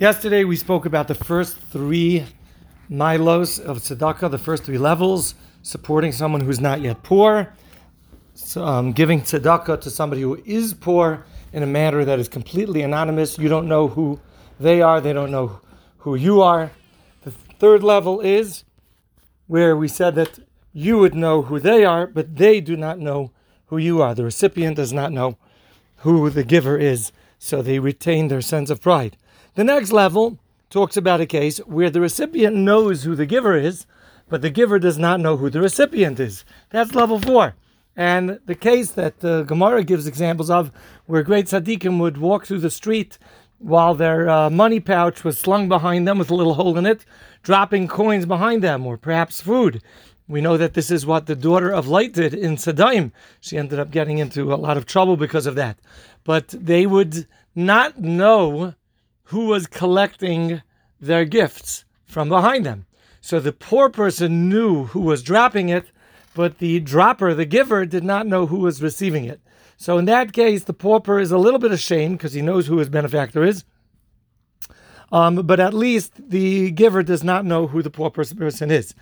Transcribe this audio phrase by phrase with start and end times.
[0.00, 2.24] Yesterday we spoke about the first three
[2.88, 7.52] milos of tzedakah, the first three levels, supporting someone who's not yet poor,
[8.32, 12.82] so, um, giving tzedakah to somebody who is poor in a manner that is completely
[12.82, 13.38] anonymous.
[13.38, 14.20] You don't know who
[14.60, 15.58] they are, they don't know
[15.96, 16.70] who you are.
[17.24, 18.62] The third level is
[19.48, 20.38] where we said that
[20.72, 23.32] you would know who they are, but they do not know
[23.66, 24.14] who you are.
[24.14, 25.38] The recipient does not know
[25.96, 27.10] who the giver is,
[27.40, 29.16] so they retain their sense of pride.
[29.58, 30.38] The next level
[30.70, 33.86] talks about a case where the recipient knows who the giver is,
[34.28, 36.44] but the giver does not know who the recipient is.
[36.70, 37.56] That's level four.
[37.96, 40.70] And the case that the Gemara gives examples of,
[41.06, 43.18] where great tzaddikim would walk through the street
[43.58, 47.04] while their uh, money pouch was slung behind them with a little hole in it,
[47.42, 49.82] dropping coins behind them, or perhaps food.
[50.28, 53.10] We know that this is what the daughter of Lot did in Sedom.
[53.40, 55.80] She ended up getting into a lot of trouble because of that.
[56.22, 58.74] But they would not know
[59.28, 60.62] who was collecting
[61.00, 62.86] their gifts from behind them.
[63.20, 65.90] So the poor person knew who was dropping it,
[66.34, 69.40] but the dropper, the giver, did not know who was receiving it.
[69.76, 72.78] So in that case, the pauper is a little bit ashamed because he knows who
[72.78, 73.64] his benefactor is.
[75.10, 78.94] Um, but at least the giver does not know who the poor person is.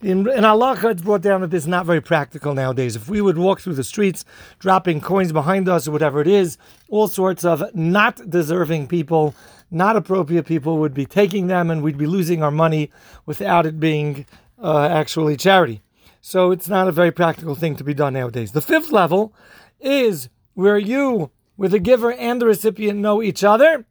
[0.00, 2.96] In, in halakha, it's brought down that this is not very practical nowadays.
[2.96, 4.24] If we would walk through the streets
[4.58, 9.36] dropping coins behind us or whatever it is, all sorts of not deserving people
[9.72, 12.90] not appropriate people would be taking them and we'd be losing our money
[13.24, 14.26] without it being
[14.62, 15.82] uh, actually charity.
[16.20, 18.52] So it's not a very practical thing to be done nowadays.
[18.52, 19.34] The fifth level
[19.80, 23.86] is where you, with the giver and the recipient, know each other.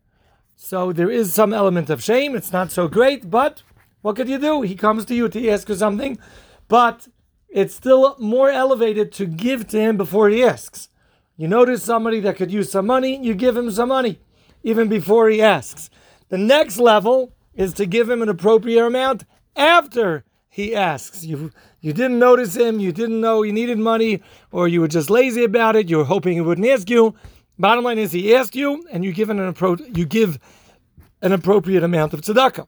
[0.64, 2.36] So there is some element of shame.
[2.36, 3.64] It's not so great, but
[4.04, 4.62] what could you do?
[4.62, 6.20] He comes to you to ask for something,
[6.68, 7.08] but
[7.50, 10.90] it's still more elevated to give to him before he asks.
[11.36, 14.20] You notice somebody that could use some money, you give him some money
[14.62, 15.90] even before he asks.
[16.30, 19.26] The next level is to give him an appropriate amount
[19.56, 21.26] after he asks.
[21.26, 24.22] You you didn't notice him, you didn't know he needed money,
[24.52, 25.90] or you were just lazy about it.
[25.90, 27.16] You were hoping he wouldn't ask you.
[27.62, 30.40] Bottom line is he asked you, and you give an appro- you give
[31.22, 32.68] an appropriate amount of tzedakah.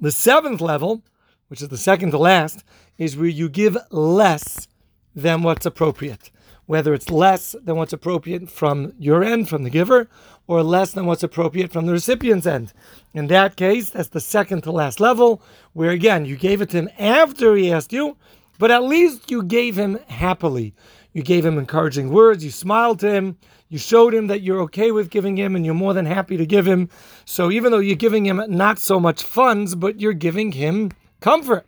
[0.00, 1.04] The seventh level,
[1.46, 2.64] which is the second to last,
[2.98, 4.66] is where you give less
[5.14, 6.30] than what's appropriate
[6.66, 10.08] whether it's less than what's appropriate from your end, from the giver,
[10.48, 12.72] or less than what's appropriate from the recipient's end.
[13.14, 15.40] In that case, that's the second to last level,
[15.72, 18.16] where again, you gave it to him after he asked you,
[18.58, 20.74] but at least you gave him happily.
[21.16, 23.38] You gave him encouraging words, you smiled to him,
[23.70, 26.44] you showed him that you're okay with giving him and you're more than happy to
[26.44, 26.90] give him.
[27.24, 30.90] So even though you're giving him not so much funds, but you're giving him
[31.22, 31.66] comfort.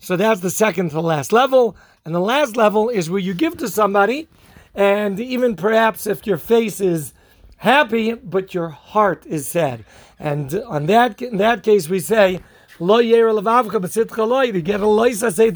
[0.00, 1.76] So that's the second to the last level.
[2.04, 4.26] And the last level is where you give to somebody
[4.74, 7.14] and even perhaps if your face is
[7.58, 9.84] happy, but your heart is sad.
[10.18, 12.40] And on that, in that case, we say,
[12.80, 15.52] Lo to get a say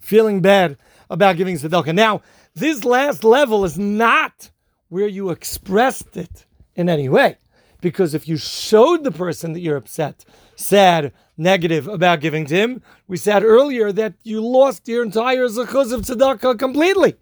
[0.00, 0.78] feeling bad
[1.10, 1.94] about giving tzedakah.
[1.94, 2.22] Now,
[2.54, 4.50] this last level is not
[4.88, 7.36] where you expressed it in any way.
[7.80, 10.24] Because if you showed the person that you're upset,
[10.56, 15.92] sad, negative about giving to him, we said earlier that you lost your entire zechus
[15.92, 17.14] of tzedakah completely.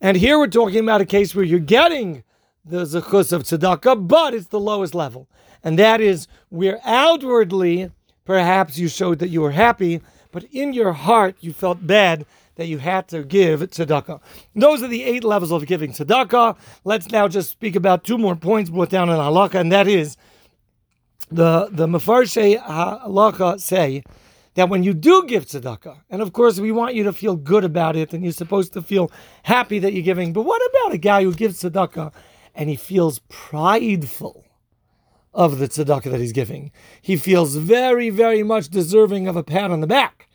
[0.00, 2.24] And here we're talking about a case where you're getting
[2.64, 5.28] the zechus of tzedakah, but it's the lowest level.
[5.62, 7.90] And that is where outwardly,
[8.24, 10.00] perhaps you showed that you were happy,
[10.32, 12.24] but in your heart you felt bad
[12.60, 14.20] that you had to give tzedakah.
[14.54, 16.58] Those are the eight levels of giving tzedakah.
[16.84, 20.18] Let's now just speak about two more points brought down in halakha, and that is
[21.30, 24.02] the the mefarshe halakha say
[24.56, 27.64] that when you do give tzedakah, and of course we want you to feel good
[27.64, 29.10] about it, and you're supposed to feel
[29.44, 30.34] happy that you're giving.
[30.34, 32.12] But what about a guy who gives tzedakah
[32.54, 34.44] and he feels prideful
[35.32, 36.72] of the tzedakah that he's giving?
[37.00, 40.26] He feels very, very much deserving of a pat on the back.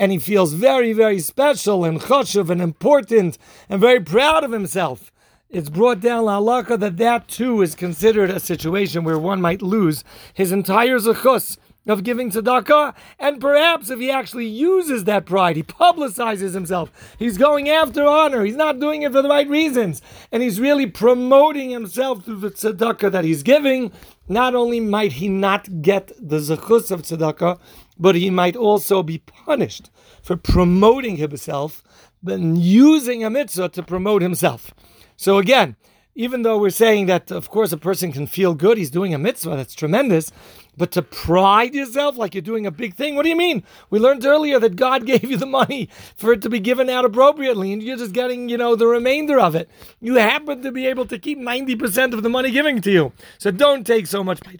[0.00, 3.36] And he feels very, very special and chashuv and important
[3.68, 5.12] and very proud of himself.
[5.50, 10.02] It's brought down la that that too is considered a situation where one might lose
[10.32, 15.62] his entire zechus of giving tzedakah, and perhaps if he actually uses that pride, he
[15.62, 20.42] publicizes himself, he's going after honor, he's not doing it for the right reasons, and
[20.42, 23.90] he's really promoting himself through the tzedakah that he's giving,
[24.28, 27.58] not only might he not get the zechus of tzedakah,
[27.98, 29.90] but he might also be punished
[30.22, 31.82] for promoting himself,
[32.22, 34.74] then using a mitzvah to promote himself.
[35.16, 35.76] So again,
[36.20, 39.18] even though we're saying that, of course, a person can feel good, he's doing a
[39.18, 40.30] mitzvah, that's tremendous.
[40.76, 43.62] But to pride yourself like you're doing a big thing, what do you mean?
[43.88, 47.06] We learned earlier that God gave you the money for it to be given out
[47.06, 49.70] appropriately, and you're just getting, you know, the remainder of it.
[49.98, 53.12] You happen to be able to keep 90% of the money giving to you.
[53.38, 54.40] So don't take so much